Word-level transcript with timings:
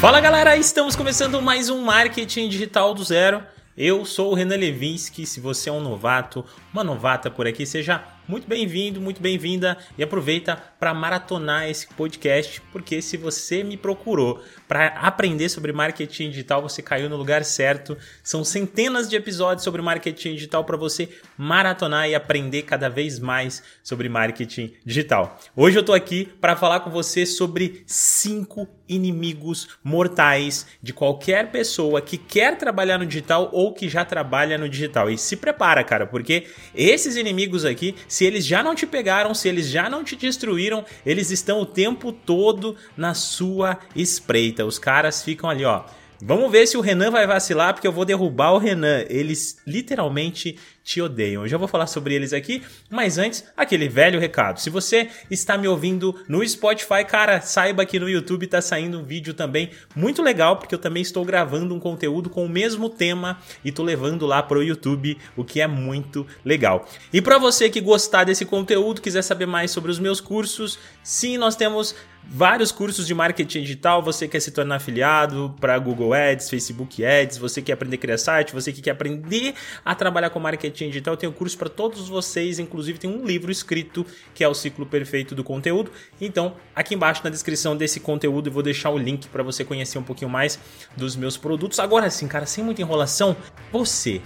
Fala 0.00 0.18
galera, 0.18 0.56
estamos 0.56 0.96
começando 0.96 1.42
mais 1.42 1.68
um 1.68 1.82
Marketing 1.82 2.48
Digital 2.48 2.94
do 2.94 3.04
Zero. 3.04 3.42
Eu 3.76 4.06
sou 4.06 4.32
o 4.32 4.34
Renan 4.34 4.56
Levinsky. 4.56 5.26
Se 5.26 5.40
você 5.40 5.68
é 5.68 5.72
um 5.72 5.80
novato, 5.82 6.42
uma 6.72 6.82
novata 6.82 7.30
por 7.30 7.46
aqui, 7.46 7.66
seja 7.66 8.02
muito 8.30 8.46
bem-vindo, 8.46 9.00
muito 9.00 9.20
bem-vinda 9.20 9.76
e 9.98 10.04
aproveita 10.04 10.56
para 10.78 10.94
maratonar 10.94 11.68
esse 11.68 11.88
podcast, 11.88 12.62
porque 12.70 13.02
se 13.02 13.16
você 13.16 13.64
me 13.64 13.76
procurou 13.76 14.40
para 14.68 14.86
aprender 14.86 15.48
sobre 15.48 15.72
marketing 15.72 16.30
digital, 16.30 16.62
você 16.62 16.80
caiu 16.80 17.10
no 17.10 17.16
lugar 17.16 17.44
certo. 17.44 17.98
São 18.22 18.44
centenas 18.44 19.10
de 19.10 19.16
episódios 19.16 19.64
sobre 19.64 19.82
marketing 19.82 20.34
digital 20.34 20.64
para 20.64 20.76
você 20.76 21.08
maratonar 21.36 22.08
e 22.08 22.14
aprender 22.14 22.62
cada 22.62 22.88
vez 22.88 23.18
mais 23.18 23.64
sobre 23.82 24.08
marketing 24.08 24.74
digital. 24.86 25.36
Hoje 25.56 25.76
eu 25.76 25.80
estou 25.80 25.94
aqui 25.94 26.26
para 26.40 26.54
falar 26.54 26.80
com 26.80 26.90
você 26.90 27.26
sobre 27.26 27.82
cinco 27.84 28.68
inimigos 28.88 29.68
mortais 29.82 30.66
de 30.80 30.92
qualquer 30.92 31.50
pessoa 31.50 32.00
que 32.00 32.16
quer 32.16 32.56
trabalhar 32.56 32.98
no 32.98 33.06
digital 33.06 33.50
ou 33.52 33.72
que 33.72 33.88
já 33.88 34.04
trabalha 34.04 34.56
no 34.56 34.68
digital. 34.68 35.10
E 35.10 35.18
se 35.18 35.36
prepara, 35.36 35.82
cara, 35.82 36.06
porque 36.06 36.46
esses 36.74 37.16
inimigos 37.16 37.64
aqui, 37.64 37.96
se 38.20 38.26
eles 38.26 38.44
já 38.44 38.62
não 38.62 38.74
te 38.74 38.86
pegaram, 38.86 39.32
se 39.32 39.48
eles 39.48 39.70
já 39.70 39.88
não 39.88 40.04
te 40.04 40.14
destruíram, 40.14 40.84
eles 41.06 41.30
estão 41.30 41.58
o 41.58 41.64
tempo 41.64 42.12
todo 42.12 42.76
na 42.94 43.14
sua 43.14 43.78
espreita. 43.96 44.66
Os 44.66 44.78
caras 44.78 45.22
ficam 45.22 45.48
ali, 45.48 45.64
ó. 45.64 45.84
Vamos 46.22 46.52
ver 46.52 46.66
se 46.66 46.76
o 46.76 46.82
Renan 46.82 47.10
vai 47.10 47.26
vacilar, 47.26 47.72
porque 47.72 47.86
eu 47.86 47.92
vou 47.92 48.04
derrubar 48.04 48.52
o 48.52 48.58
Renan. 48.58 49.04
Eles 49.08 49.56
literalmente 49.66 50.58
te 50.84 51.00
odeiam. 51.00 51.42
Eu 51.42 51.48
já 51.48 51.56
vou 51.56 51.68
falar 51.68 51.86
sobre 51.86 52.14
eles 52.14 52.32
aqui, 52.32 52.62
mas 52.90 53.16
antes, 53.16 53.44
aquele 53.56 53.88
velho 53.88 54.20
recado. 54.20 54.60
Se 54.60 54.68
você 54.68 55.08
está 55.30 55.56
me 55.56 55.68
ouvindo 55.68 56.14
no 56.28 56.46
Spotify, 56.46 57.04
cara, 57.06 57.40
saiba 57.40 57.86
que 57.86 57.98
no 57.98 58.08
YouTube 58.08 58.44
está 58.44 58.60
saindo 58.60 58.98
um 58.98 59.04
vídeo 59.04 59.32
também 59.32 59.70
muito 59.94 60.22
legal, 60.22 60.56
porque 60.56 60.74
eu 60.74 60.78
também 60.78 61.00
estou 61.00 61.24
gravando 61.24 61.74
um 61.74 61.80
conteúdo 61.80 62.28
com 62.28 62.44
o 62.44 62.48
mesmo 62.48 62.90
tema 62.90 63.38
e 63.64 63.72
tô 63.72 63.82
levando 63.82 64.26
lá 64.26 64.42
pro 64.42 64.62
YouTube, 64.62 65.16
o 65.36 65.44
que 65.44 65.60
é 65.60 65.66
muito 65.66 66.26
legal. 66.44 66.86
E 67.12 67.22
para 67.22 67.38
você 67.38 67.70
que 67.70 67.80
gostar 67.80 68.24
desse 68.24 68.44
conteúdo, 68.44 69.00
quiser 69.00 69.22
saber 69.22 69.46
mais 69.46 69.70
sobre 69.70 69.90
os 69.90 69.98
meus 69.98 70.20
cursos, 70.20 70.78
sim, 71.02 71.38
nós 71.38 71.56
temos 71.56 71.94
vários 72.24 72.70
cursos 72.70 73.06
de 73.06 73.14
marketing 73.14 73.62
digital. 73.62 74.02
Você 74.02 74.28
quer 74.28 74.40
se 74.40 74.50
tornar 74.50 74.76
afiliado 74.76 75.54
para 75.60 75.78
Google 75.78 76.14
Ads, 76.14 76.48
Facebook 76.48 77.04
Ads, 77.04 77.38
você 77.38 77.60
quer 77.60 77.72
aprender 77.72 77.96
a 77.96 77.98
criar 77.98 78.18
site, 78.18 78.52
você 78.52 78.72
que 78.72 78.80
quer 78.80 78.92
aprender 78.92 79.54
a 79.84 79.94
trabalhar 79.94 80.30
com 80.30 80.38
marketing 80.38 80.88
digital, 80.88 81.14
eu 81.14 81.18
tenho 81.18 81.32
curso 81.32 81.58
para 81.58 81.68
todos 81.68 82.08
vocês, 82.08 82.58
inclusive 82.58 82.98
tem 82.98 83.10
um 83.10 83.24
livro 83.24 83.50
escrito 83.50 84.06
que 84.34 84.44
é 84.44 84.48
o 84.48 84.54
ciclo 84.54 84.86
perfeito 84.86 85.34
do 85.34 85.42
conteúdo. 85.42 85.90
Então, 86.20 86.56
aqui 86.74 86.94
embaixo 86.94 87.22
na 87.24 87.30
descrição 87.30 87.76
desse 87.76 88.00
conteúdo 88.00 88.48
eu 88.48 88.52
vou 88.52 88.62
deixar 88.62 88.90
o 88.90 88.98
link 88.98 89.28
para 89.28 89.42
você 89.42 89.64
conhecer 89.64 89.98
um 89.98 90.02
pouquinho 90.02 90.30
mais 90.30 90.58
dos 90.96 91.16
meus 91.16 91.36
produtos. 91.36 91.78
Agora 91.78 92.10
sim, 92.10 92.28
cara, 92.28 92.46
sem 92.46 92.62
muita 92.62 92.82
enrolação, 92.82 93.36
você, 93.72 94.20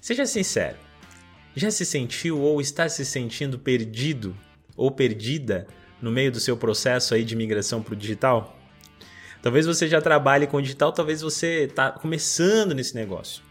seja 0.00 0.26
sincero, 0.26 0.76
já 1.54 1.70
se 1.70 1.84
sentiu 1.84 2.40
ou 2.40 2.60
está 2.60 2.88
se 2.88 3.04
sentindo 3.04 3.58
perdido 3.58 4.36
ou 4.76 4.90
perdida 4.90 5.66
no 6.02 6.10
meio 6.10 6.30
do 6.30 6.40
seu 6.40 6.56
processo 6.56 7.14
aí 7.14 7.24
de 7.24 7.34
migração 7.36 7.82
para 7.82 7.94
o 7.94 7.96
digital? 7.96 8.58
Talvez 9.40 9.66
você 9.66 9.88
já 9.88 10.00
trabalhe 10.00 10.46
com 10.46 10.60
digital, 10.60 10.92
talvez 10.92 11.22
você 11.22 11.64
está 11.64 11.90
começando 11.90 12.74
nesse 12.74 12.94
negócio. 12.94 13.42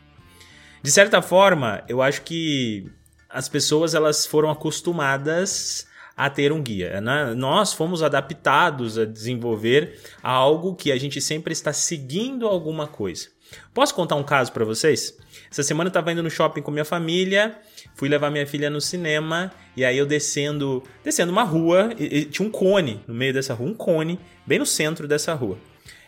De 0.83 0.91
certa 0.91 1.21
forma, 1.21 1.83
eu 1.87 2.01
acho 2.01 2.21
que 2.21 2.89
as 3.29 3.49
pessoas 3.49 3.93
elas 3.93 4.25
foram 4.25 4.49
acostumadas 4.49 5.87
a 6.15 6.29
ter 6.29 6.51
um 6.51 6.61
guia. 6.61 7.01
Né? 7.01 7.33
Nós 7.35 7.73
fomos 7.73 8.03
adaptados 8.03 8.97
a 8.97 9.05
desenvolver 9.05 9.99
algo 10.21 10.75
que 10.75 10.91
a 10.91 10.97
gente 10.97 11.19
sempre 11.19 11.53
está 11.53 11.73
seguindo 11.73 12.47
alguma 12.47 12.87
coisa. 12.87 13.29
Posso 13.73 13.93
contar 13.93 14.15
um 14.15 14.23
caso 14.23 14.51
para 14.51 14.65
vocês? 14.65 15.17
Essa 15.49 15.63
semana 15.63 15.87
eu 15.87 15.91
estava 15.91 16.11
indo 16.11 16.23
no 16.23 16.29
shopping 16.29 16.61
com 16.61 16.71
minha 16.71 16.85
família, 16.85 17.57
fui 17.95 18.09
levar 18.09 18.29
minha 18.29 18.45
filha 18.45 18.69
no 18.69 18.81
cinema 18.81 19.51
e 19.75 19.85
aí 19.85 19.97
eu 19.97 20.05
descendo, 20.05 20.83
descendo 21.03 21.31
uma 21.31 21.43
rua, 21.43 21.91
e, 21.97 22.19
e 22.19 22.25
tinha 22.25 22.47
um 22.47 22.51
cone 22.51 23.03
no 23.07 23.13
meio 23.13 23.33
dessa 23.33 23.53
rua, 23.53 23.69
um 23.69 23.73
cone 23.73 24.19
bem 24.45 24.59
no 24.59 24.65
centro 24.65 25.07
dessa 25.07 25.33
rua. 25.33 25.57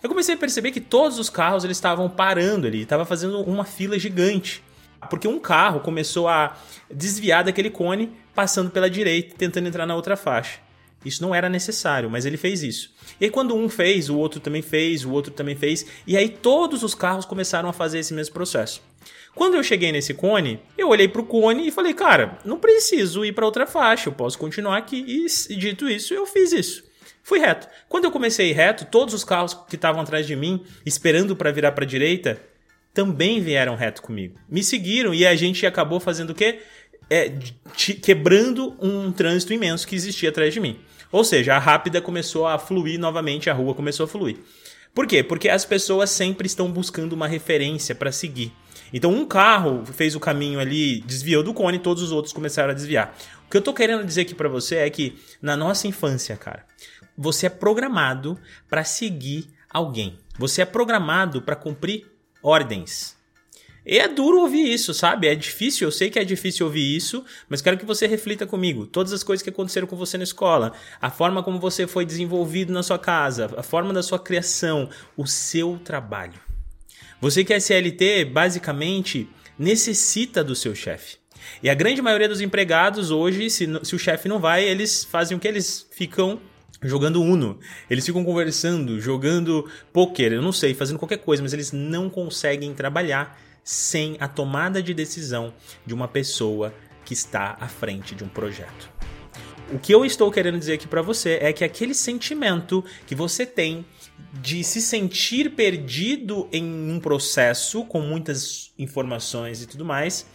Eu 0.02 0.10
comecei 0.10 0.36
a 0.36 0.38
perceber 0.38 0.72
que 0.72 0.82
todos 0.82 1.18
os 1.18 1.30
carros 1.30 1.64
eles 1.64 1.78
estavam 1.78 2.10
parando 2.10 2.68
ali, 2.68 2.82
estava 2.82 3.06
fazendo 3.06 3.42
uma 3.42 3.64
fila 3.64 3.98
gigante. 3.98 4.62
Porque 5.10 5.28
um 5.28 5.40
carro 5.40 5.80
começou 5.80 6.28
a 6.28 6.58
desviar 6.94 7.44
daquele 7.44 7.70
cone, 7.70 8.12
passando 8.34 8.70
pela 8.70 8.90
direita, 8.90 9.36
tentando 9.38 9.68
entrar 9.68 9.86
na 9.86 9.96
outra 9.96 10.16
faixa. 10.16 10.60
Isso 11.06 11.22
não 11.22 11.34
era 11.34 11.50
necessário, 11.50 12.10
mas 12.10 12.26
ele 12.26 12.38
fez 12.38 12.64
isso. 12.64 12.94
E 13.20 13.26
aí, 13.26 13.32
quando 13.32 13.56
um 13.56 13.70
fez, 13.70 14.10
o 14.10 14.18
outro 14.18 14.40
também 14.40 14.62
fez, 14.62 15.06
o 15.06 15.12
outro 15.12 15.32
também 15.32 15.56
fez, 15.56 15.86
e 16.08 16.18
aí 16.18 16.30
todos 16.30 16.84
os 16.84 16.96
carros 16.96 17.26
começaram 17.26 17.70
a 17.70 17.74
fazer 17.74 18.00
esse 18.00 18.14
mesmo 18.14 18.34
processo. 18.34 18.82
Quando 19.36 19.56
eu 19.56 19.64
cheguei 19.64 19.92
nesse 19.92 20.14
cone, 20.14 20.60
eu 20.78 20.90
olhei 20.90 21.08
para 21.08 21.22
o 21.22 21.26
cone 21.26 21.68
e 21.68 21.72
falei, 21.72 21.94
cara, 21.94 22.38
não 22.46 22.60
preciso 22.60 23.26
ir 23.26 23.34
para 23.34 23.46
outra 23.46 23.66
faixa, 23.66 24.08
eu 24.10 24.14
posso 24.14 24.38
continuar 24.38 24.78
aqui. 24.78 25.26
E 25.50 25.56
dito 25.56 25.90
isso, 25.90 26.14
eu 26.14 26.26
fiz 26.26 26.52
isso. 26.52 26.84
Fui 27.24 27.40
reto. 27.40 27.68
Quando 27.90 28.04
eu 28.04 28.12
comecei 28.12 28.52
reto, 28.52 28.86
todos 28.86 29.14
os 29.14 29.24
carros 29.24 29.54
que 29.68 29.76
estavam 29.76 30.02
atrás 30.02 30.28
de 30.28 30.36
mim, 30.36 30.64
esperando 30.86 31.36
para 31.36 31.52
virar 31.52 31.72
para 31.72 31.86
direita, 31.86 32.40
também 32.94 33.42
vieram 33.42 33.76
reto 33.76 34.02
comigo. 34.02 34.38
Me 34.48 34.64
seguiram 34.64 35.14
e 35.14 35.26
a 35.26 35.36
gente 35.36 35.66
acabou 35.66 36.00
fazendo 36.00 36.30
o 36.30 36.36
quê? 36.36 36.60
É, 37.10 37.32
quebrando 38.02 38.76
um 38.82 39.12
trânsito 39.12 39.54
imenso 39.54 39.88
que 39.88 39.96
existia 39.96 40.30
atrás 40.30 40.54
de 40.54 40.60
mim. 40.60 40.80
Ou 41.12 41.24
seja, 41.24 41.56
a 41.56 41.60
rápida 41.60 42.02
começou 42.02 42.48
a 42.48 42.58
fluir 42.58 43.00
novamente, 43.00 43.50
a 43.50 43.54
rua 43.54 43.76
começou 43.76 44.06
a 44.06 44.08
fluir. 44.08 44.38
Por 44.94 45.08
quê? 45.08 45.24
Porque 45.24 45.50
as 45.50 45.66
pessoas 45.66 46.10
sempre 46.10 46.48
estão 46.48 46.72
buscando 46.72 47.14
uma 47.14 47.28
referência 47.28 47.94
para 47.94 48.12
seguir. 48.12 48.54
Então, 48.92 49.12
um 49.12 49.26
carro 49.26 49.84
fez 49.86 50.16
o 50.16 50.20
caminho 50.20 50.60
ali, 50.60 51.02
desviou 51.02 51.42
do 51.42 51.54
cone, 51.54 51.80
todos 51.80 52.04
os 52.04 52.12
outros 52.12 52.32
começaram 52.32 52.70
a 52.70 52.74
desviar. 52.76 53.16
O 53.48 53.50
que 53.50 53.58
eu 53.58 53.62
tô 53.62 53.74
querendo 53.74 54.06
dizer 54.06 54.22
aqui 54.22 54.36
para 54.36 54.48
você 54.48 54.78
é 54.78 54.90
que 54.90 55.20
na 55.42 55.58
nossa 55.58 55.88
infância, 55.88 56.38
cara, 56.38 56.64
você 57.18 57.48
é 57.48 57.50
programado 57.50 58.40
para 58.70 58.84
seguir 58.84 59.48
alguém. 59.70 60.20
Você 60.38 60.62
é 60.62 60.66
programado 60.66 61.42
para 61.42 61.56
cumprir 61.56 62.06
ordens. 62.42 63.16
E 63.86 64.00
é 64.00 64.08
duro 64.08 64.40
ouvir 64.40 64.72
isso, 64.72 64.94
sabe? 64.94 65.28
É 65.28 65.36
difícil, 65.36 65.88
eu 65.88 65.92
sei 65.92 66.10
que 66.10 66.18
é 66.18 66.24
difícil 66.24 66.66
ouvir 66.66 66.96
isso, 66.96 67.26
mas 67.50 67.62
quero 67.62 67.78
que 67.78 67.86
você 67.86 68.08
reflita 68.08 68.46
comigo. 68.46 68.88
Todas 68.88 69.12
as 69.12 69.24
coisas 69.24 69.44
que 69.44 69.50
aconteceram 69.50 69.88
com 69.88 69.96
você 69.96 70.18
na 70.18 70.24
escola, 70.24 70.72
a 71.02 71.10
forma 71.10 71.44
como 71.44 71.60
você 71.60 71.86
foi 71.86 72.06
desenvolvido 72.06 72.72
na 72.72 72.82
sua 72.82 72.98
casa, 72.98 73.52
a 73.58 73.64
forma 73.64 73.94
da 73.94 74.02
sua 74.02 74.20
criação, 74.20 74.90
o 75.18 75.28
seu 75.28 75.80
trabalho. 75.84 76.40
Você 77.20 77.44
que 77.44 77.54
é 77.54 77.60
CLT, 77.60 78.26
basicamente, 78.26 79.30
necessita 79.58 80.44
do 80.44 80.56
seu 80.56 80.74
chefe. 80.74 81.18
E 81.62 81.70
a 81.70 81.74
grande 81.74 82.02
maioria 82.02 82.30
dos 82.30 82.42
empregados 82.42 83.12
hoje, 83.12 83.50
se, 83.50 83.68
se 83.84 83.96
o 83.96 84.00
chefe 84.00 84.30
não 84.30 84.40
vai, 84.40 84.64
eles 84.64 85.04
fazem 85.04 85.36
o 85.36 85.40
que? 85.40 85.48
Eles 85.48 85.86
ficam 85.92 86.40
jogando 86.82 87.22
Uno. 87.22 87.60
Eles 87.90 88.06
ficam 88.06 88.24
conversando, 88.24 89.00
jogando 89.00 89.70
poker, 89.92 90.34
eu 90.34 90.42
não 90.42 90.52
sei, 90.52 90.74
fazendo 90.74 91.00
qualquer 91.00 91.18
coisa, 91.18 91.42
mas 91.42 91.54
eles 91.54 91.72
não 91.72 92.10
conseguem 92.10 92.74
trabalhar 92.74 93.40
sem 93.64 94.18
a 94.20 94.28
tomada 94.28 94.82
de 94.82 94.94
decisão 94.94 95.54
de 95.86 95.94
uma 95.94 96.08
pessoa 96.08 96.74
que 97.06 97.14
está 97.14 97.58
à 97.60 97.68
frente 97.68 98.16
de 98.16 98.24
um 98.24 98.28
projeto. 98.28 98.92
O 99.72 99.80
que 99.80 99.94
eu 99.94 100.06
estou 100.06 100.30
querendo 100.30 100.60
dizer 100.60 100.74
aqui 100.74 100.88
para 100.88 101.02
você 101.02 101.40
é 101.42 101.54
que 101.54 101.64
aquele 101.64 101.94
sentimento 101.94 102.84
que 103.08 103.16
você 103.16 103.46
tem 103.46 103.86
de 104.34 104.64
se 104.64 104.82
sentir 104.82 105.52
perdido 105.52 106.48
em 106.52 106.92
um 106.92 107.00
processo 107.00 107.86
com 107.86 108.02
muitas 108.02 108.72
informações 108.78 109.62
e 109.62 109.68
tudo 109.68 109.86
mais, 109.86 110.26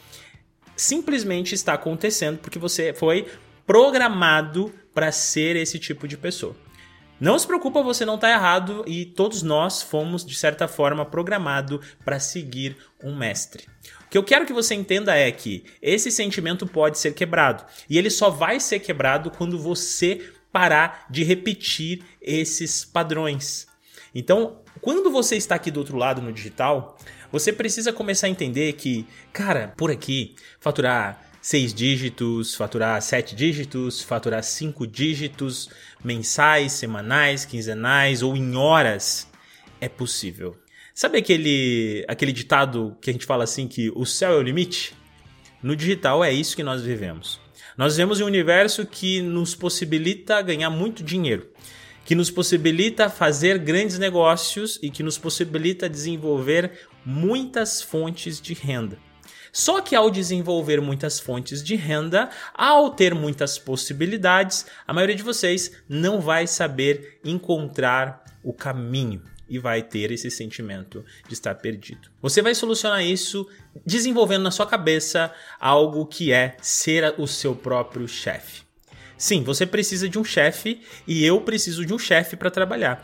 simplesmente 0.77 1.55
está 1.55 1.75
acontecendo 1.75 2.39
porque 2.39 2.59
você 2.59 2.93
foi 2.95 3.27
programado 3.67 4.73
para 4.95 5.13
ser 5.13 5.57
esse 5.57 5.79
tipo 5.79 6.09
de 6.09 6.17
pessoa. 6.17 6.57
Não 7.21 7.37
se 7.37 7.47
preocupa, 7.47 7.83
você 7.83 8.05
não 8.05 8.15
está 8.15 8.31
errado 8.31 8.85
e 8.87 9.05
todos 9.05 9.43
nós 9.43 9.83
fomos, 9.83 10.25
de 10.25 10.37
certa 10.37 10.69
forma, 10.69 11.05
programados 11.05 11.85
para 12.05 12.21
seguir 12.21 12.77
um 13.03 13.15
mestre. 13.15 13.65
O 14.07 14.09
que 14.09 14.17
eu 14.17 14.23
quero 14.23 14.47
que 14.47 14.53
você 14.53 14.75
entenda 14.75 15.17
é 15.17 15.31
que 15.33 15.65
esse 15.83 16.11
sentimento 16.13 16.67
pode 16.67 16.99
ser 16.99 17.15
quebrado 17.15 17.65
e 17.91 17.99
ele 17.99 18.09
só 18.09 18.31
vai 18.31 18.61
ser 18.61 18.79
quebrado 18.79 19.31
quando 19.33 19.59
você 19.59 20.31
parar 20.53 21.07
de 21.11 21.25
repetir 21.25 22.03
esses 22.23 22.85
padrões. 22.85 23.67
Então, 24.15 24.63
quando 24.81 25.11
você 25.11 25.37
está 25.37 25.57
aqui 25.57 25.71
do 25.71 25.81
outro 25.81 25.97
lado 25.97 26.23
no 26.23 26.33
digital, 26.33 26.97
você 27.31 27.53
precisa 27.53 27.93
começar 27.93 28.29
a 28.29 28.31
entender 28.31 28.73
que, 28.75 29.07
cara, 29.33 29.75
por 29.77 29.91
aqui, 29.91 30.35
faturar 30.61 31.28
seis 31.41 31.73
dígitos, 31.73 32.55
faturar 32.55 33.01
sete 33.01 33.35
dígitos, 33.35 34.03
faturar 34.03 34.43
cinco 34.43 34.87
dígitos 34.87 35.71
mensais, 36.03 36.73
semanais, 36.73 37.45
quinzenais 37.45 38.23
ou 38.23 38.37
em 38.37 38.57
horas, 38.57 39.29
é 39.81 39.89
possível. 39.89 40.57
Sabe 40.95 41.19
aquele, 41.19 42.05
aquele 42.09 42.33
ditado 42.33 42.97
que 43.01 43.11
a 43.11 43.13
gente 43.13 43.27
fala 43.27 43.45
assim 43.45 43.69
que 43.69 43.91
o 43.95 44.05
céu 44.05 44.33
é 44.33 44.37
o 44.37 44.43
limite? 44.43 44.95
No 45.63 45.77
digital 45.77 46.25
é 46.25 46.33
isso 46.33 46.57
que 46.57 46.63
nós 46.63 46.83
vivemos. 46.83 47.41
Nós 47.77 47.95
vivemos 47.95 48.19
em 48.19 48.25
um 48.25 48.27
universo 48.27 48.85
que 48.85 49.23
nos 49.23 49.55
possibilita 49.55 50.43
ganhar 50.43 50.71
muito 50.71 51.03
dinheiro 51.03 51.49
que 52.09 52.15
nos 52.15 52.31
possibilita 52.31 53.11
fazer 53.11 53.59
grandes 53.59 53.99
negócios 53.99 54.79
e 54.83 54.89
que 54.89 55.03
nos 55.03 55.19
possibilita 55.19 55.91
desenvolver 55.91 56.89
muitas 57.05 57.83
fontes 57.83 58.41
de 58.41 58.55
renda. 58.55 58.99
Só 59.53 59.81
que 59.81 59.95
ao 59.95 60.11
desenvolver 60.11 60.81
muitas 60.81 61.19
fontes 61.19 61.63
de 61.63 61.77
renda, 61.77 62.31
ao 62.55 62.91
ter 62.91 63.15
muitas 63.15 63.59
possibilidades, 63.59 64.67
a 64.87 64.93
maioria 64.93 65.17
de 65.17 65.23
vocês 65.23 65.73
não 65.89 66.21
vai 66.21 66.47
saber 66.47 67.19
encontrar 67.25 68.25
o 68.43 68.53
caminho 68.53 69.23
e 69.49 69.59
vai 69.59 69.83
ter 69.83 70.11
esse 70.11 70.31
sentimento 70.31 71.05
de 71.27 71.35
estar 71.35 71.55
perdido. 71.55 72.11
Você 72.21 72.43
vai 72.43 72.55
solucionar 72.55 73.03
isso 73.05 73.49
desenvolvendo 73.85 74.43
na 74.43 74.51
sua 74.51 74.67
cabeça 74.67 75.33
algo 75.59 76.05
que 76.05 76.33
é 76.33 76.57
ser 76.61 77.15
o 77.19 77.27
seu 77.27 77.55
próprio 77.55 78.07
chefe. 78.07 78.63
Sim, 79.17 79.43
você 79.43 79.67
precisa 79.67 80.09
de 80.09 80.19
um 80.19 80.25
chefe 80.25 80.81
e 81.07 81.25
eu 81.25 81.41
preciso 81.41 81.85
de 81.85 81.93
um 81.93 81.99
chefe 81.99 82.37
para 82.37 82.51
trabalhar. 82.51 83.03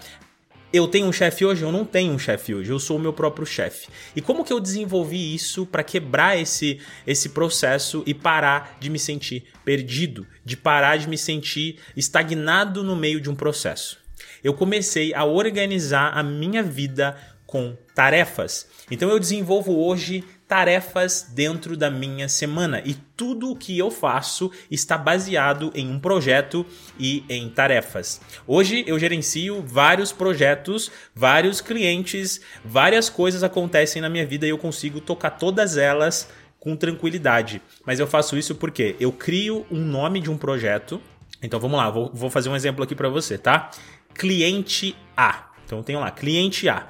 Eu 0.76 0.88
tenho 0.88 1.06
um 1.06 1.12
chefe 1.12 1.44
hoje? 1.44 1.62
Eu 1.62 1.71
não 1.71 1.85
tenho 1.85 2.12
um 2.12 2.19
chefe 2.19 2.53
hoje. 2.53 2.69
Eu 2.69 2.81
sou 2.81 2.97
o 2.97 3.00
meu 3.00 3.12
próprio 3.12 3.47
chefe. 3.47 3.87
E 4.17 4.21
como 4.21 4.44
que 4.44 4.53
eu 4.53 4.59
desenvolvi 4.59 5.32
isso 5.32 5.65
para 5.65 5.85
quebrar 5.85 6.37
esse, 6.37 6.81
esse 7.06 7.29
processo 7.29 8.03
e 8.05 8.12
parar 8.12 8.76
de 8.81 8.91
me 8.91 8.99
sentir 8.99 9.44
perdido, 9.65 10.26
de 10.44 10.56
parar 10.56 10.97
de 10.97 11.09
me 11.09 11.17
sentir 11.17 11.79
estagnado 11.97 12.82
no 12.82 12.97
meio 12.97 13.21
de 13.21 13.31
um 13.31 13.37
processo? 13.37 13.99
Eu 14.43 14.53
comecei 14.53 15.15
a 15.15 15.25
organizar 15.25 16.11
a 16.12 16.25
minha 16.25 16.61
vida 16.61 17.17
com 17.47 17.76
tarefas. 17.94 18.67
Então 18.91 19.09
eu 19.09 19.21
desenvolvo 19.21 19.79
hoje 19.79 20.25
tarefas 20.46 21.31
dentro 21.35 21.76
da 21.76 21.91
minha 21.91 22.29
semana 22.29 22.82
e 22.85 22.94
tudo 23.17 23.50
o 23.50 23.56
que 23.56 23.79
eu 23.79 23.91
faço 23.91 24.50
está 24.70 24.99
baseado 24.99 25.73
em 25.75 25.88
um 25.88 25.99
projeto 25.99 26.67
e 26.99 27.25
em 27.29 27.49
tarefas. 27.49 28.20
Hoje 28.46 28.85
eu 28.87 28.99
gerencio 28.99 29.62
vários 29.62 30.12
projetos, 30.12 30.91
vários 31.14 31.61
clientes, 31.61 32.41
várias 32.64 33.08
coisas 33.08 33.43
acontecem 33.43 34.02
na 34.02 34.11
minha 34.11 34.26
vida 34.26 34.46
e 34.46 34.50
eu 34.50 34.58
consigo 34.58 35.00
tocar 35.00 35.31
todas 35.31 35.76
elas 35.76 36.29
com 36.61 36.76
tranquilidade. 36.76 37.61
Mas 37.85 37.99
eu 37.99 38.06
faço 38.06 38.37
isso 38.37 38.55
porque 38.55 38.97
eu 39.00 39.12
crio 39.12 39.67
um 39.70 39.81
nome 39.81 40.20
de 40.20 40.31
um 40.31 40.37
projeto. 40.37 41.00
Então 41.43 41.58
vamos 41.58 41.76
lá, 41.76 41.90
vou, 41.90 42.11
vou 42.12 42.31
fazer 42.31 42.49
um 42.49 42.56
exemplo 42.56 42.85
aqui 42.85 42.94
para 42.94 43.08
você, 43.08 43.38
tá? 43.38 43.70
Cliente 44.14 44.94
A. 45.17 45.50
Então 45.64 45.79
eu 45.79 45.85
tenho 45.85 46.00
lá, 46.00 46.11
cliente 46.11 46.69
A. 46.69 46.88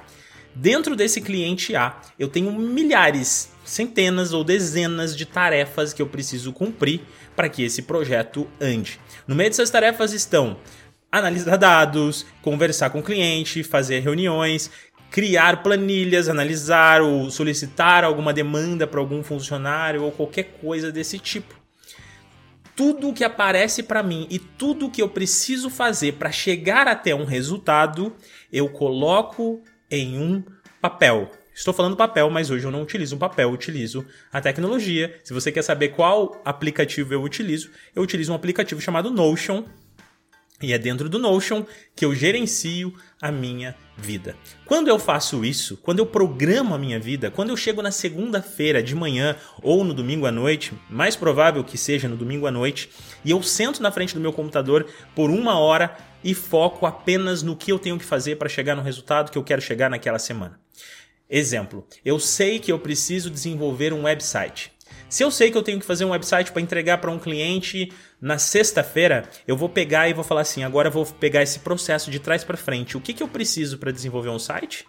Dentro 0.55 0.95
desse 0.95 1.19
cliente 1.19 1.75
A, 1.75 1.99
eu 2.17 2.29
tenho 2.29 2.49
milhares, 2.53 3.51
centenas 3.65 4.31
ou 4.31 4.41
dezenas 4.41 5.13
de 5.13 5.25
tarefas 5.25 5.91
que 5.91 6.01
eu 6.01 6.07
preciso 6.07 6.53
cumprir 6.53 7.01
para 7.35 7.49
que 7.49 7.61
esse 7.61 7.81
projeto 7.81 8.47
ande. 8.59 8.97
No 9.27 9.35
meio 9.35 9.49
dessas 9.49 9.69
tarefas 9.69 10.13
estão 10.13 10.57
analisar 11.11 11.57
dados, 11.57 12.25
conversar 12.41 12.89
com 12.89 12.99
o 12.99 13.03
cliente, 13.03 13.63
fazer 13.63 13.99
reuniões, 13.99 14.71
criar 15.11 15.61
planilhas, 15.61 16.29
analisar 16.29 17.01
ou 17.01 17.29
solicitar 17.29 18.05
alguma 18.05 18.33
demanda 18.33 18.87
para 18.87 19.01
algum 19.01 19.21
funcionário 19.23 20.03
ou 20.03 20.11
qualquer 20.11 20.57
coisa 20.61 20.89
desse 20.89 21.19
tipo. 21.19 21.53
Tudo 22.77 23.13
que 23.13 23.23
aparece 23.23 23.83
para 23.83 24.03
mim 24.03 24.25
e 24.29 24.39
tudo 24.39 24.89
que 24.89 25.01
eu 25.01 25.09
preciso 25.09 25.69
fazer 25.69 26.13
para 26.13 26.31
chegar 26.31 26.87
até 26.87 27.13
um 27.13 27.25
resultado, 27.25 28.13
eu 28.51 28.69
coloco 28.69 29.61
em 29.97 30.19
um 30.19 30.43
papel. 30.81 31.31
Estou 31.53 31.73
falando 31.73 31.95
papel, 31.95 32.29
mas 32.29 32.51
hoje 32.51 32.65
eu 32.65 32.71
não 32.71 32.81
utilizo 32.81 33.15
um 33.15 33.19
papel, 33.19 33.49
utilizo 33.49 34.05
a 34.31 34.41
tecnologia. 34.41 35.19
Se 35.23 35.33
você 35.33 35.51
quer 35.51 35.61
saber 35.61 35.89
qual 35.89 36.41
aplicativo 36.43 37.13
eu 37.13 37.23
utilizo, 37.23 37.71
eu 37.95 38.03
utilizo 38.03 38.33
um 38.33 38.35
aplicativo 38.35 38.81
chamado 38.81 39.09
Notion. 39.09 39.63
E 40.61 40.71
é 40.71 40.77
dentro 40.77 41.09
do 41.09 41.19
Notion 41.19 41.65
que 41.93 42.05
eu 42.05 42.15
gerencio 42.15 42.93
a 43.21 43.29
minha 43.29 43.75
vida. 43.97 44.37
Quando 44.65 44.87
eu 44.87 44.97
faço 44.97 45.43
isso, 45.43 45.77
quando 45.77 45.99
eu 45.99 46.05
programo 46.05 46.73
a 46.73 46.77
minha 46.77 46.99
vida, 46.99 47.29
quando 47.29 47.49
eu 47.49 47.57
chego 47.57 47.81
na 47.81 47.91
segunda-feira 47.91 48.81
de 48.81 48.95
manhã 48.95 49.35
ou 49.61 49.83
no 49.83 49.93
domingo 49.93 50.25
à 50.25 50.31
noite, 50.31 50.73
mais 50.89 51.15
provável 51.15 51.63
que 51.63 51.77
seja 51.77 52.07
no 52.07 52.15
domingo 52.15 52.47
à 52.47 52.51
noite, 52.51 52.89
e 53.23 53.31
eu 53.31 53.43
sento 53.43 53.81
na 53.81 53.91
frente 53.91 54.13
do 54.13 54.19
meu 54.19 54.31
computador 54.31 54.87
por 55.13 55.29
uma 55.29 55.59
hora 55.59 55.95
e 56.23 56.33
foco 56.33 56.85
apenas 56.85 57.43
no 57.43 57.55
que 57.55 57.71
eu 57.71 57.77
tenho 57.77 57.99
que 57.99 58.05
fazer 58.05 58.37
para 58.37 58.49
chegar 58.49 58.75
no 58.75 58.81
resultado 58.81 59.31
que 59.31 59.37
eu 59.37 59.43
quero 59.43 59.61
chegar 59.61 59.89
naquela 59.89 60.19
semana. 60.19 60.59
Exemplo, 61.29 61.85
eu 62.03 62.19
sei 62.19 62.59
que 62.59 62.71
eu 62.71 62.79
preciso 62.79 63.29
desenvolver 63.29 63.91
um 63.91 64.03
website. 64.03 64.71
Se 65.15 65.23
eu 65.23 65.31
sei 65.31 65.49
que 65.49 65.57
eu 65.57 65.63
tenho 65.63 65.79
que 65.79 65.85
fazer 65.85 66.03
um 66.03 66.09
website 66.09 66.51
para 66.51 66.61
entregar 66.61 66.97
para 66.97 67.09
um 67.09 67.17
cliente 67.17 67.89
na 68.19 68.37
sexta-feira, 68.37 69.23
eu 69.47 69.55
vou 69.55 69.69
pegar 69.69 70.09
e 70.09 70.13
vou 70.13 70.25
falar 70.25 70.41
assim: 70.41 70.61
agora 70.61 70.89
eu 70.89 70.91
vou 70.91 71.05
pegar 71.05 71.41
esse 71.41 71.59
processo 71.59 72.11
de 72.11 72.19
trás 72.19 72.43
para 72.43 72.57
frente. 72.57 72.97
O 72.97 72.99
que, 72.99 73.13
que 73.13 73.23
eu 73.23 73.27
preciso 73.29 73.77
para 73.77 73.93
desenvolver 73.93 74.27
um 74.27 74.37
site? 74.37 74.85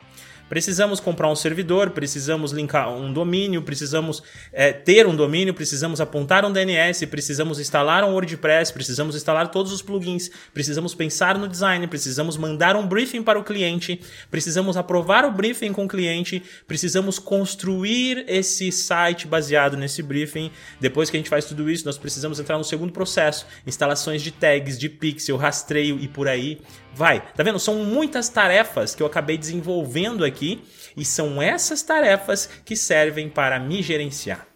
Precisamos 0.49 1.01
comprar 1.01 1.29
um 1.31 1.35
servidor, 1.35 1.91
precisamos 1.91 2.53
linkar 2.53 2.93
um 2.93 3.13
domínio, 3.13 3.63
precisamos 3.63 4.23
é, 4.53 4.73
ter 4.73 5.07
um 5.07 5.17
domínio, 5.17 5.53
precisamos 5.53 6.01
apontar 6.01 6.45
um 6.45 6.53
DNS, 6.53 7.05
precisamos 7.07 7.59
instalar 7.59 8.05
um 8.05 8.13
WordPress, 8.13 8.73
precisamos 8.73 9.17
instalar 9.17 9.51
todos 9.51 9.73
os 9.73 9.83
plugins, 9.83 10.31
precisamos 10.55 10.95
pensar 10.95 11.37
no 11.37 11.49
design, 11.49 11.87
precisamos 11.89 12.37
mandar 12.37 12.77
um 12.77 12.87
briefing 12.87 13.23
para 13.23 13.39
o 13.39 13.45
cliente, 13.45 14.01
precisamos 14.31 14.77
aprovar 14.77 15.25
o 15.25 15.33
briefing 15.33 15.73
com 15.73 15.85
o 15.85 15.89
cliente, 15.89 16.43
precisamos 16.67 17.19
construir 17.19 18.25
esse 18.29 18.71
site 18.71 19.27
baseado 19.27 19.77
nesse 19.77 20.01
briefing. 20.03 20.51
Depois 20.81 21.11
que 21.11 21.17
a 21.17 21.21
gente 21.21 21.31
faz 21.31 21.45
tudo 21.45 21.69
isso, 21.69 21.85
nós 21.85 21.99
precisamos 21.99 22.39
entrar 22.39 22.57
no 22.57 22.65
segundo 22.65 22.93
processo: 22.93 23.47
instalações 23.67 24.23
de 24.23 24.31
tags, 24.31 24.79
de 24.79 24.89
pixel, 24.89 25.37
rastreio 25.37 25.99
e 25.99 26.07
por 26.07 26.29
aí 26.29 26.61
vai. 26.97 27.23
Tá 27.37 27.43
vendo? 27.43 27.59
São 27.59 27.75
muitas 27.85 28.31
tarefas 28.31 28.95
que 28.95 29.03
eu 29.03 29.07
acabei 29.07 29.37
desenvolvendo 29.37 30.25
aqui 30.25 30.65
e 30.97 31.05
são 31.05 31.43
essas 31.43 31.83
tarefas 31.83 32.49
que 32.65 32.75
servem 32.75 33.29
para 33.29 33.61
me 33.61 33.83
gerenciar. 33.83 34.49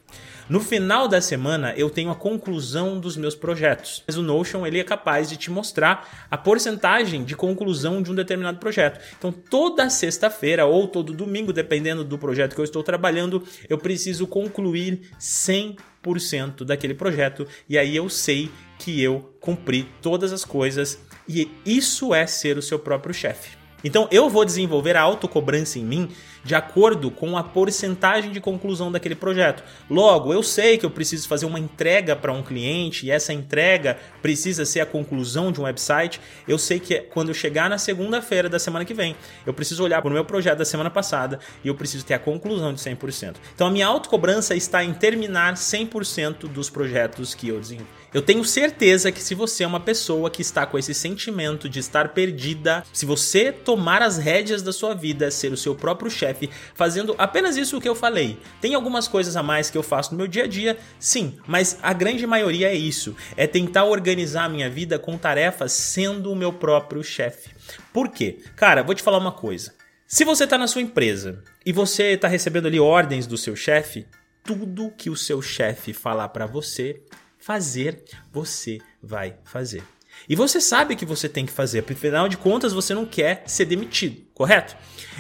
No 0.49 0.59
final 0.59 1.07
da 1.07 1.21
semana 1.21 1.75
eu 1.77 1.89
tenho 1.91 2.11
a 2.11 2.15
conclusão 2.15 2.99
dos 2.99 3.17
meus 3.17 3.37
projetos. 3.37 4.03
Mas 4.05 4.17
o 4.17 4.23
Notion 4.23 4.67
ele 4.67 4.81
é 4.81 4.85
capaz 4.85 5.29
de 5.29 5.37
te 5.37 5.51
mostrar 5.51 6.27
a 6.29 6.37
porcentagem 6.37 7.23
de 7.25 7.37
conclusão 7.37 8.03
de 8.03 8.11
um 8.11 8.15
determinado 8.15 8.59
projeto. 8.59 9.01
Então 9.17 9.31
toda 9.31 9.91
sexta-feira 9.91 10.65
ou 10.65 10.89
todo 10.89 11.13
domingo, 11.13 11.53
dependendo 11.53 12.03
do 12.03 12.19
projeto 12.19 12.55
que 12.55 12.61
eu 12.61 12.65
estou 12.65 12.83
trabalhando, 12.83 13.45
eu 13.69 13.79
preciso 13.79 14.27
concluir 14.27 15.13
100% 15.21 16.65
daquele 16.65 16.95
projeto 16.95 17.47
e 17.69 17.79
aí 17.79 17.95
eu 17.95 18.09
sei 18.09 18.51
que 18.79 19.01
eu 19.01 19.37
cumpri 19.41 19.87
todas 20.01 20.33
as 20.33 20.45
coisas 20.45 20.99
e 21.31 21.51
isso 21.65 22.15
é 22.15 22.27
ser 22.27 22.59
o 22.59 22.63
seu 22.63 22.79
próprio 22.79 23.15
chefe. 23.15 23.57
Então 23.83 24.09
eu 24.11 24.29
vou 24.29 24.45
desenvolver 24.45 24.97
a 24.97 25.03
autocobrança 25.03 25.79
em 25.79 25.85
mim 25.85 26.09
de 26.45 26.55
acordo 26.55 27.11
com 27.11 27.37
a 27.37 27.43
porcentagem 27.43 28.33
de 28.33 28.41
conclusão 28.41 28.91
daquele 28.91 29.15
projeto. 29.15 29.63
Logo, 29.89 30.33
eu 30.33 30.43
sei 30.43 30.79
que 30.79 30.87
eu 30.87 30.91
preciso 30.91 31.29
fazer 31.29 31.47
uma 31.47 31.59
entrega 31.59 32.17
para 32.17 32.33
um 32.33 32.43
cliente 32.43 33.07
e 33.07 33.11
essa 33.11 33.33
entrega 33.33 33.99
precisa 34.23 34.65
ser 34.65 34.81
a 34.81 34.87
conclusão 34.87 35.53
de 35.53 35.61
um 35.61 35.65
website. 35.65 36.21
Eu 36.47 36.59
sei 36.59 36.81
que 36.81 37.01
quando 37.01 37.29
eu 37.29 37.35
chegar 37.35 37.69
na 37.69 37.79
segunda-feira 37.79 38.49
da 38.49 38.59
semana 38.59 38.85
que 38.85 38.95
vem, 38.95 39.17
eu 39.47 39.53
preciso 39.53 39.83
olhar 39.83 40.01
para 40.01 40.11
o 40.11 40.15
meu 40.15 40.25
projeto 40.25 40.59
da 40.59 40.65
semana 40.65 40.91
passada 40.91 41.39
e 41.65 41.69
eu 41.69 41.75
preciso 41.75 42.05
ter 42.05 42.15
a 42.15 42.19
conclusão 42.19 42.73
de 42.73 42.81
100%. 42.81 43.37
Então 43.55 43.67
a 43.67 43.71
minha 43.71 43.87
autocobrança 43.87 44.55
está 44.55 44.83
em 44.85 44.93
terminar 44.93 45.55
100% 45.55 46.49
dos 46.49 46.71
projetos 46.71 47.35
que 47.35 47.49
eu 47.49 47.61
desenvolvo. 47.61 48.01
Eu 48.13 48.21
tenho 48.21 48.45
certeza 48.45 49.13
que 49.13 49.23
se 49.23 49.37
você 49.37 49.63
é 49.63 49.67
uma 49.67 49.79
pessoa 49.79 50.31
que 50.31 50.43
está 50.43 50.67
com 50.67 50.77
esse 50.77 50.93
sentimento 50.93 51.69
de 51.69 51.79
estar 51.79 52.09
perdida, 52.09 52.83
se 52.93 53.07
você 53.07 53.53
tomar 53.53 54.03
as 54.03 54.19
rédeas 54.19 54.63
da 54.63 54.73
sua 54.73 54.95
vida, 54.95 55.31
ser 55.31 55.53
o 55.53 55.57
seu 55.57 55.77
próprio 55.77 56.11
chefe, 56.11 56.30
fazendo 56.75 57.15
apenas 57.19 57.57
isso 57.57 57.81
que 57.81 57.89
eu 57.89 57.95
falei. 57.95 58.39
Tem 58.61 58.75
algumas 58.75 59.09
coisas 59.09 59.37
a 59.37 59.43
mais 59.43 59.71
que 59.71 59.79
eu 59.79 59.83
faço 59.83 60.13
no 60.13 60.19
meu 60.19 60.27
dia 60.27 60.45
a 60.45 60.47
dia, 60.47 60.79
sim, 60.99 61.39
mas 61.47 61.79
a 61.83 61.93
grande 61.93 62.27
maioria 62.27 62.69
é 62.69 62.75
isso, 62.75 63.17
é 63.37 63.47
tentar 63.47 63.85
organizar 63.85 64.45
a 64.45 64.49
minha 64.49 64.71
vida 64.71 64.99
com 64.99 65.19
tarefas 65.19 65.73
sendo 65.73 66.33
o 66.33 66.37
meu 66.37 66.53
próprio 66.53 67.03
chefe. 67.03 67.51
Por 67.93 68.09
quê? 68.09 68.39
Cara, 68.57 68.83
vou 68.83 68.95
te 68.95 69.03
falar 69.03 69.19
uma 69.19 69.33
coisa. 69.33 69.75
Se 70.07 70.25
você 70.25 70.45
está 70.45 70.59
na 70.59 70.67
sua 70.67 70.83
empresa 70.83 71.43
e 71.65 71.73
você 71.73 72.13
está 72.15 72.27
recebendo 72.27 72.67
ali 72.67 72.81
ordens 72.81 73.27
do 73.27 73.39
seu 73.39 73.55
chefe, 73.55 74.07
tudo 74.43 74.91
que 74.91 75.09
o 75.09 75.17
seu 75.17 75.41
chefe 75.41 75.93
falar 75.93 76.29
para 76.31 76.47
você 76.47 77.01
fazer, 77.39 78.03
você 78.33 78.79
vai 79.03 79.37
fazer. 79.45 79.83
E 80.29 80.37
você 80.37 80.61
sabe 80.61 80.97
que 80.97 81.05
você 81.05 81.29
tem 81.29 81.47
que 81.47 81.53
fazer, 81.53 81.85
afinal 81.89 82.29
de 82.29 82.37
contas 82.37 82.73
você 82.73 82.95
não 82.95 83.05
quer 83.05 83.43
ser 83.47 83.65
demitido. 83.65 84.23
correto? 84.41 84.75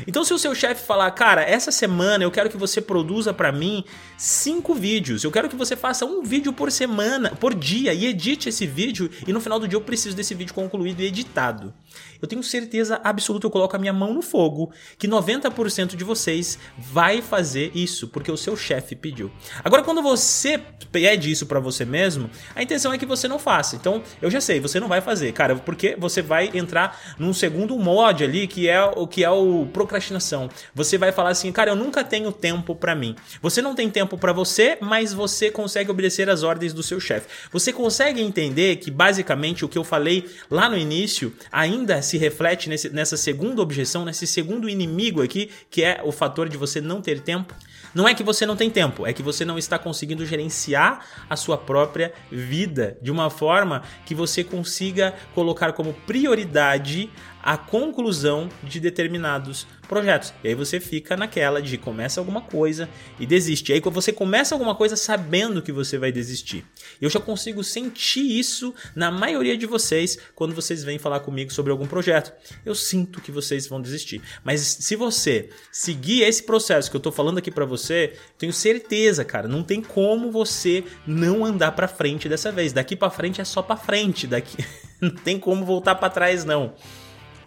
Então, 0.07 0.25
se 0.25 0.33
o 0.33 0.39
seu 0.39 0.55
chefe 0.55 0.87
falar, 0.87 1.11
cara, 1.11 1.43
essa 1.43 1.71
semana 1.71 2.25
eu 2.25 2.31
quero 2.31 2.49
que 2.49 2.57
você 2.57 2.81
produza 2.81 3.35
para 3.35 3.53
mim 3.53 3.85
cinco 4.17 4.73
vídeos, 4.75 5.25
eu 5.25 5.31
quero 5.31 5.47
que 5.47 5.57
você 5.57 5.77
faça 5.77 6.07
um 6.07 6.23
vídeo 6.23 6.55
por 6.55 6.73
semana, 6.73 7.31
por 7.31 7.55
dia, 7.55 7.93
e 7.93 8.07
edite 8.07 8.49
esse 8.49 8.67
vídeo, 8.67 9.11
e 9.27 9.33
no 9.33 9.41
final 9.41 9.61
do 9.61 9.69
dia 9.69 9.77
eu 9.77 9.83
preciso 9.83 10.17
desse 10.17 10.35
vídeo 10.35 10.55
concluído 10.55 11.01
e 11.01 11.07
editado. 11.07 11.75
Eu 12.21 12.29
tenho 12.29 12.43
certeza 12.43 13.01
absoluta, 13.03 13.47
eu 13.47 13.51
coloco 13.51 13.75
a 13.75 13.79
minha 13.79 13.93
mão 13.93 14.13
no 14.13 14.23
fogo, 14.23 14.73
que 14.99 15.09
90% 15.09 15.97
de 15.97 16.05
vocês 16.05 16.59
vai 16.79 17.23
fazer 17.23 17.71
isso, 17.75 18.09
porque 18.09 18.31
o 18.31 18.37
seu 18.37 18.57
chefe 18.57 18.95
pediu. 18.95 19.31
Agora, 19.65 19.83
quando 19.83 20.03
você 20.03 20.61
pede 20.93 21.31
isso 21.31 21.47
para 21.47 21.61
você 21.61 21.85
mesmo, 21.85 22.31
a 22.55 22.63
intenção 22.63 22.93
é 22.93 22.99
que 22.99 23.07
você 23.07 23.27
não 23.29 23.39
faça. 23.39 23.77
Então, 23.77 24.03
eu 24.21 24.31
já 24.31 24.41
sei, 24.41 24.61
você 24.61 24.79
não 24.79 24.89
vai 24.89 25.01
fazer, 25.01 25.33
cara, 25.33 25.57
porque 25.57 25.97
você 25.99 26.21
vai 26.21 26.51
entrar 26.53 27.17
num 27.19 27.33
segundo 27.33 27.79
mod 27.79 28.23
ali, 28.23 28.47
que 28.47 28.69
é 28.69 28.83
o 28.83 29.07
que 29.07 29.25
é 29.25 29.31
o 29.31 29.67
procrastinação. 29.73 30.49
Você 30.75 30.99
vai 30.99 31.13
falar 31.13 31.31
assim, 31.31 31.51
cara, 31.53 31.71
eu 31.71 31.77
nunca 31.77 32.05
tenho 32.05 32.33
tempo 32.33 32.75
para 32.75 32.95
mim. 32.95 33.15
Você 33.41 33.63
não 33.63 33.75
tem 33.75 33.89
tempo 33.91 34.19
para 34.19 34.33
você, 34.33 34.77
mas 34.81 35.13
você 35.13 35.51
consegue 35.51 35.91
obedecer 35.91 36.29
às 36.29 36.43
ordens 36.43 36.73
do 36.73 36.83
seu 36.83 37.01
chefe. 37.01 37.29
Você 37.53 37.73
consegue 37.73 38.21
entender 38.21 38.77
que 38.77 38.91
basicamente 38.91 39.65
o 39.65 39.69
que 39.69 39.79
eu 39.79 39.85
falei 39.85 40.29
lá 40.51 40.69
no 40.69 40.77
início 40.77 41.35
ainda 41.51 41.80
se 42.03 42.19
reflete 42.19 42.69
nesse, 42.69 42.91
nessa 42.91 43.17
segunda 43.17 43.61
objeção, 43.63 44.05
nesse 44.05 44.27
segundo 44.27 44.69
inimigo 44.69 45.23
aqui, 45.23 45.51
que 45.71 45.83
é 45.83 46.01
o 46.05 46.13
fator 46.13 46.49
de 46.49 46.57
você 46.57 46.81
não 46.81 47.01
ter 47.01 47.21
tempo? 47.21 47.55
Não 47.95 48.07
é 48.07 48.15
que 48.15 48.23
você 48.23 48.47
não 48.47 48.57
tem 48.57 48.71
tempo, 48.71 49.07
é 49.07 49.13
que 49.13 49.23
você 49.23 49.45
não 49.45 49.59
está 49.59 49.79
conseguindo 49.79 50.25
gerenciar 50.25 51.05
a 51.29 51.35
sua 51.35 51.59
própria 51.59 52.13
vida 52.31 52.97
de 53.03 53.11
uma 53.11 53.31
forma 53.31 53.83
que 54.07 54.15
você 54.15 54.45
consiga 54.45 55.15
colocar 55.35 55.73
como 55.73 55.93
prioridade 56.07 57.11
a 57.43 57.57
conclusão 57.57 58.49
de 58.63 58.81
determinados 58.81 59.67
projetos. 59.89 60.33
E 60.45 60.49
aí 60.49 60.55
você 60.55 60.79
fica 60.79 61.17
naquela 61.17 61.61
de 61.61 61.77
começa 61.77 62.21
alguma 62.21 62.41
coisa 62.41 62.89
e 63.19 63.27
desiste. 63.27 63.73
E 63.73 63.75
aí 63.75 63.81
você 63.81 64.13
começa 64.13 64.55
alguma 64.55 64.75
coisa 64.75 64.95
sabendo 64.95 65.61
que 65.61 65.73
você 65.73 65.99
vai 65.99 66.13
desistir. 66.13 66.65
Eu 67.01 67.11
já 67.11 67.19
consigo 67.19 67.65
sentir 67.65 68.39
isso 68.39 68.73
na 68.95 69.11
maioria 69.11 69.57
de 69.57 69.67
vocês 69.67 70.17
quando 70.35 70.55
vocês 70.55 70.85
vêm 70.85 70.99
falar 70.99 71.21
comigo 71.21 71.53
sobre 71.53 71.73
algum 71.73 71.87
projeto. 71.87 72.33
Eu 72.65 72.75
sinto 72.75 73.21
que 73.21 73.33
vocês 73.33 73.67
vão 73.67 73.83
desistir. 73.83 74.23
Mas 74.45 74.61
se 74.61 74.95
você 74.95 75.51
seguir 75.73 76.23
esse 76.23 76.45
processo 76.45 76.91
que 76.91 76.97
eu 76.97 77.01
tô 77.01 77.11
falando 77.11 77.39
aqui 77.39 77.51
para 77.51 77.65
você, 77.65 78.15
tenho 78.39 78.53
certeza, 78.53 79.25
cara, 79.25 79.49
não 79.49 79.65
tem 79.65 79.83
como 79.83 80.31
você 80.31 80.85
não 81.07 81.45
andar 81.45 81.73
para 81.73 81.89
frente 81.89 82.29
dessa 82.29 82.53
vez. 82.53 82.73
Daqui 82.73 82.95
para 82.95 83.11
frente 83.11 83.41
é 83.41 83.45
só 83.45 83.61
para 83.61 83.77
frente, 83.77 84.27
daqui 84.27 84.65
não 85.01 85.11
tem 85.11 85.39
como 85.39 85.65
voltar 85.65 85.97
para 85.97 86.11
trás 86.11 86.45
não. 86.45 86.75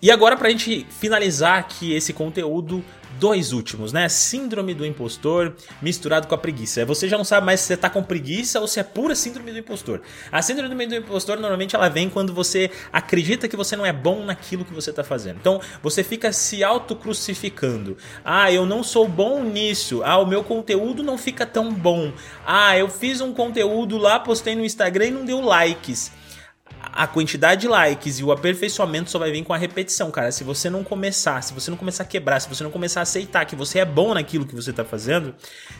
E 0.03 0.11
agora, 0.11 0.35
pra 0.35 0.49
gente 0.49 0.85
finalizar 0.99 1.57
aqui 1.57 1.93
esse 1.93 2.11
conteúdo, 2.11 2.83
dois 3.17 3.53
últimos, 3.53 3.93
né? 3.93 4.09
Síndrome 4.09 4.73
do 4.73 4.85
impostor 4.85 5.55
misturado 5.81 6.27
com 6.27 6.35
a 6.35 6.37
preguiça. 6.37 6.85
Você 6.85 7.07
já 7.07 7.17
não 7.17 7.23
sabe 7.23 7.45
mais 7.45 7.61
se 7.61 7.67
você 7.67 7.77
tá 7.77 7.89
com 7.89 8.03
preguiça 8.03 8.59
ou 8.59 8.67
se 8.67 8.81
é 8.81 8.83
pura 8.83 9.15
síndrome 9.15 9.53
do 9.53 9.59
impostor. 9.59 10.01
A 10.29 10.41
síndrome 10.41 10.85
do 10.87 10.95
impostor 10.95 11.39
normalmente 11.39 11.73
ela 11.73 11.87
vem 11.87 12.09
quando 12.09 12.33
você 12.33 12.69
acredita 12.91 13.47
que 13.47 13.55
você 13.55 13.77
não 13.77 13.85
é 13.85 13.93
bom 13.93 14.25
naquilo 14.25 14.65
que 14.65 14.73
você 14.73 14.91
tá 14.91 15.05
fazendo. 15.05 15.37
Então, 15.37 15.61
você 15.81 16.03
fica 16.03 16.33
se 16.33 16.65
auto-crucificando. 16.65 17.95
Ah, 18.25 18.51
eu 18.51 18.65
não 18.65 18.83
sou 18.83 19.07
bom 19.07 19.41
nisso. 19.41 20.01
Ah, 20.03 20.17
o 20.17 20.25
meu 20.25 20.43
conteúdo 20.43 21.01
não 21.01 21.17
fica 21.17 21.45
tão 21.45 21.71
bom. 21.71 22.11
Ah, 22.45 22.77
eu 22.77 22.89
fiz 22.89 23.21
um 23.21 23.31
conteúdo 23.31 23.97
lá, 23.97 24.19
postei 24.19 24.53
no 24.53 24.65
Instagram 24.65 25.05
e 25.05 25.11
não 25.11 25.23
deu 25.23 25.39
likes 25.39 26.11
a 26.91 27.07
quantidade 27.07 27.61
de 27.61 27.67
likes 27.67 28.19
e 28.19 28.23
o 28.23 28.31
aperfeiçoamento 28.31 29.09
só 29.09 29.17
vai 29.17 29.31
vir 29.31 29.43
com 29.43 29.53
a 29.53 29.57
repetição, 29.57 30.11
cara. 30.11 30.31
Se 30.31 30.43
você 30.43 30.69
não 30.69 30.83
começar, 30.83 31.41
se 31.41 31.53
você 31.53 31.71
não 31.71 31.77
começar 31.77 32.03
a 32.03 32.05
quebrar, 32.05 32.39
se 32.39 32.49
você 32.49 32.63
não 32.63 32.71
começar 32.71 32.99
a 32.99 33.03
aceitar 33.03 33.45
que 33.45 33.55
você 33.55 33.79
é 33.79 33.85
bom 33.85 34.13
naquilo 34.13 34.45
que 34.45 34.55
você 34.55 34.71
está 34.71 34.83
fazendo, 34.83 35.33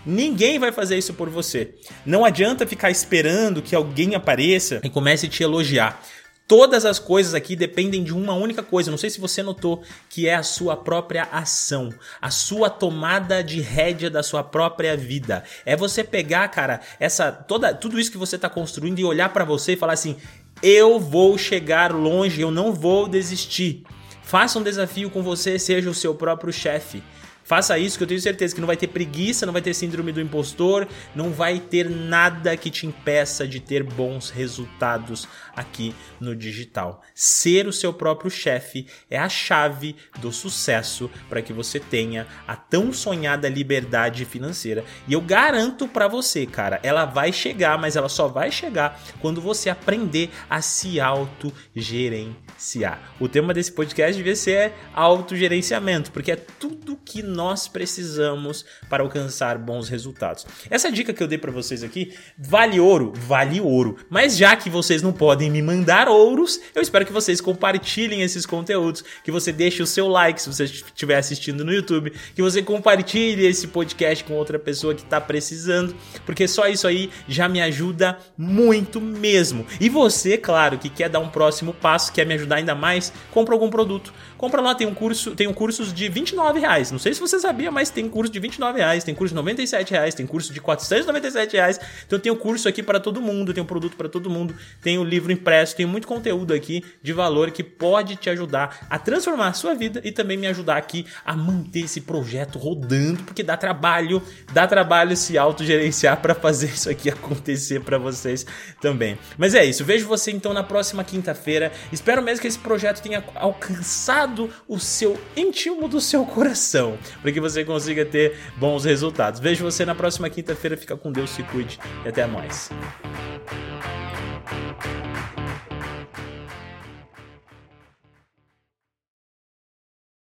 ninguém 0.05 0.57
vai 0.57 0.71
fazer 0.71 0.97
isso 0.97 1.13
por 1.13 1.29
você. 1.29 1.75
Não 2.05 2.23
adianta 2.23 2.65
ficar 2.65 2.89
esperando 2.89 3.61
que 3.61 3.75
alguém 3.75 4.15
apareça 4.15 4.79
e 4.83 4.89
comece 4.89 5.25
a 5.25 5.29
te 5.29 5.43
elogiar. 5.43 6.01
Todas 6.45 6.85
as 6.85 6.99
coisas 6.99 7.33
aqui 7.33 7.55
dependem 7.55 8.03
de 8.03 8.13
uma 8.13 8.33
única 8.33 8.61
coisa. 8.61 8.91
Não 8.91 8.97
sei 8.97 9.09
se 9.09 9.19
você 9.19 9.41
notou 9.41 9.81
que 10.09 10.27
é 10.27 10.35
a 10.35 10.43
sua 10.43 10.75
própria 10.75 11.23
ação, 11.31 11.89
a 12.21 12.29
sua 12.29 12.69
tomada 12.69 13.41
de 13.41 13.61
rédea 13.61 14.09
da 14.09 14.21
sua 14.21 14.43
própria 14.43 14.97
vida. 14.97 15.43
É 15.65 15.75
você 15.75 16.03
pegar, 16.03 16.47
cara, 16.49 16.81
essa 16.99 17.31
toda 17.31 17.73
tudo 17.73 17.97
isso 17.97 18.11
que 18.11 18.17
você 18.17 18.35
está 18.35 18.49
construindo 18.49 18.99
e 18.99 19.05
olhar 19.05 19.29
para 19.29 19.45
você 19.45 19.73
e 19.73 19.77
falar 19.77 19.93
assim: 19.93 20.17
eu 20.63 20.97
vou 20.97 21.37
chegar 21.37 21.93
longe, 21.93 22.39
eu 22.39 22.49
não 22.49 22.71
vou 22.71 23.05
desistir. 23.09 23.83
Faça 24.23 24.57
um 24.57 24.63
desafio 24.63 25.09
com 25.09 25.21
você, 25.21 25.59
seja 25.59 25.89
o 25.89 25.93
seu 25.93 26.15
próprio 26.15 26.53
chefe. 26.53 27.03
Faça 27.43 27.77
isso 27.77 27.97
que 27.97 28.03
eu 28.03 28.07
tenho 28.07 28.21
certeza 28.21 28.55
que 28.55 28.61
não 28.61 28.67
vai 28.67 28.77
ter 28.77 28.87
preguiça, 28.87 29.45
não 29.45 29.53
vai 29.53 29.61
ter 29.61 29.73
síndrome 29.73 30.11
do 30.11 30.21
impostor, 30.21 30.87
não 31.13 31.31
vai 31.31 31.59
ter 31.59 31.89
nada 31.89 32.55
que 32.55 32.69
te 32.69 32.87
impeça 32.87 33.47
de 33.47 33.59
ter 33.59 33.83
bons 33.83 34.29
resultados 34.29 35.27
aqui 35.55 35.95
no 36.19 36.35
digital. 36.35 37.01
Ser 37.13 37.67
o 37.67 37.73
seu 37.73 37.93
próprio 37.93 38.31
chefe 38.31 38.87
é 39.09 39.17
a 39.17 39.29
chave 39.29 39.95
do 40.19 40.31
sucesso 40.31 41.09
para 41.29 41.41
que 41.41 41.53
você 41.53 41.79
tenha 41.79 42.27
a 42.47 42.55
tão 42.55 42.93
sonhada 42.93 43.49
liberdade 43.49 44.25
financeira. 44.25 44.83
E 45.07 45.13
eu 45.13 45.21
garanto 45.21 45.87
para 45.87 46.07
você, 46.07 46.45
cara, 46.45 46.79
ela 46.83 47.05
vai 47.05 47.31
chegar, 47.31 47.77
mas 47.77 47.95
ela 47.95 48.09
só 48.09 48.27
vai 48.27 48.51
chegar 48.51 49.01
quando 49.19 49.41
você 49.41 49.69
aprender 49.69 50.29
a 50.49 50.61
se 50.61 50.99
autogerenciar. 50.99 53.13
O 53.19 53.27
tema 53.27 53.53
desse 53.53 53.71
podcast 53.71 54.15
devia 54.15 54.35
ser 54.35 54.73
autogerenciamento, 54.93 56.11
porque 56.11 56.31
é 56.31 56.35
tudo 56.35 56.99
que 57.03 57.21
nós 57.33 57.67
precisamos 57.67 58.65
para 58.89 59.03
alcançar 59.03 59.57
bons 59.57 59.89
resultados. 59.89 60.45
Essa 60.69 60.91
dica 60.91 61.13
que 61.13 61.21
eu 61.21 61.27
dei 61.27 61.37
para 61.37 61.51
vocês 61.51 61.83
aqui 61.83 62.13
vale 62.37 62.79
ouro, 62.79 63.13
vale 63.15 63.59
ouro. 63.59 63.97
Mas 64.09 64.37
já 64.37 64.55
que 64.55 64.69
vocês 64.69 65.01
não 65.01 65.11
podem 65.11 65.49
me 65.49 65.61
mandar 65.61 66.07
ouros, 66.07 66.59
eu 66.73 66.81
espero 66.81 67.05
que 67.05 67.11
vocês 67.11 67.41
compartilhem 67.41 68.21
esses 68.21 68.45
conteúdos, 68.45 69.03
que 69.23 69.31
você 69.31 69.51
deixe 69.51 69.81
o 69.81 69.87
seu 69.87 70.07
like 70.07 70.41
se 70.41 70.51
você 70.51 70.65
estiver 70.65 71.17
assistindo 71.17 71.65
no 71.65 71.73
YouTube, 71.73 72.13
que 72.35 72.41
você 72.41 72.61
compartilhe 72.61 73.45
esse 73.45 73.67
podcast 73.67 74.23
com 74.23 74.33
outra 74.33 74.59
pessoa 74.59 74.93
que 74.93 75.01
está 75.03 75.19
precisando, 75.19 75.95
porque 76.25 76.47
só 76.47 76.67
isso 76.67 76.87
aí 76.87 77.09
já 77.27 77.49
me 77.49 77.61
ajuda 77.61 78.17
muito 78.37 79.01
mesmo. 79.01 79.65
E 79.79 79.89
você, 79.89 80.37
claro, 80.37 80.77
que 80.77 80.89
quer 80.89 81.09
dar 81.09 81.19
um 81.19 81.29
próximo 81.29 81.73
passo, 81.73 82.11
quer 82.11 82.25
me 82.25 82.33
ajudar 82.33 82.57
ainda 82.57 82.75
mais, 82.75 83.11
compra 83.31 83.53
algum 83.53 83.69
produto. 83.69 84.13
Compra 84.37 84.61
lá, 84.61 84.75
tem 84.75 84.85
um 84.85 84.93
curso, 84.93 85.31
tem 85.31 85.47
um 85.47 85.53
cursos 85.53 85.93
de 85.93 86.09
29 86.09 86.59
reais. 86.59 86.91
Não 86.91 86.99
sei 86.99 87.13
se 87.13 87.19
você 87.27 87.39
sabia, 87.39 87.71
mas 87.71 87.89
tem 87.89 88.07
curso 88.07 88.31
de 88.31 88.39
29 88.39 88.79
reais, 88.79 89.03
tem 89.03 89.15
curso 89.15 89.33
de 89.33 89.35
97 89.35 89.91
reais, 89.91 90.15
tem 90.15 90.25
curso 90.25 90.53
de 90.53 90.61
497 90.61 91.53
reais. 91.55 91.79
Então 92.05 92.19
tem 92.19 92.31
o 92.31 92.35
curso 92.35 92.67
aqui 92.67 92.83
para 92.83 92.99
todo 92.99 93.21
mundo, 93.21 93.53
tem 93.53 93.63
um 93.63 93.65
produto 93.65 93.95
para 93.95 94.09
todo 94.09 94.29
mundo, 94.29 94.55
tem 94.81 94.97
o 94.97 95.03
livro 95.03 95.31
impresso, 95.31 95.75
tem 95.75 95.85
muito 95.85 96.07
conteúdo 96.07 96.53
aqui 96.53 96.83
de 97.01 97.13
valor 97.13 97.51
que 97.51 97.63
pode 97.63 98.15
te 98.15 98.29
ajudar 98.29 98.87
a 98.89 98.99
transformar 98.99 99.47
a 99.47 99.53
sua 99.53 99.73
vida 99.73 100.01
e 100.03 100.11
também 100.11 100.37
me 100.37 100.47
ajudar 100.47 100.77
aqui 100.77 101.05
a 101.25 101.35
manter 101.35 101.81
esse 101.81 102.01
projeto 102.01 102.59
rodando, 102.59 103.23
porque 103.23 103.43
dá 103.43 103.57
trabalho, 103.57 104.21
dá 104.51 104.67
trabalho 104.67 105.15
se 105.15 105.37
autogerenciar 105.37 106.21
para 106.21 106.35
fazer 106.35 106.67
isso 106.67 106.89
aqui 106.89 107.09
acontecer 107.09 107.81
para 107.81 107.97
vocês 107.97 108.45
também. 108.81 109.17
Mas 109.37 109.55
é 109.55 109.63
isso, 109.63 109.83
vejo 109.83 110.07
você 110.07 110.31
então 110.31 110.53
na 110.53 110.63
próxima 110.63 111.03
quinta-feira. 111.03 111.71
Espero 111.91 112.21
mesmo 112.21 112.41
que 112.41 112.47
esse 112.47 112.59
projeto 112.59 113.01
tenha 113.01 113.23
alcançado 113.35 114.49
o 114.67 114.79
seu 114.79 115.19
íntimo 115.35 115.87
do 115.87 116.01
seu 116.01 116.25
coração, 116.25 116.97
para 117.21 117.31
que 117.31 117.39
você 117.39 117.63
consiga 117.63 118.05
ter 118.05 118.37
bons 118.57 118.85
resultados. 118.85 119.39
Vejo 119.39 119.63
você 119.63 119.85
na 119.85 119.95
próxima 119.95 120.29
quinta-feira. 120.29 120.77
Fica 120.77 120.95
com 120.95 121.11
Deus, 121.11 121.29
se 121.29 121.43
cuide 121.43 121.79
e 122.05 122.09
até 122.09 122.25
mais. 122.25 122.69